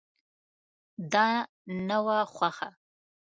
[1.13, 1.27] دا
[1.87, 2.69] نه وه خوښه.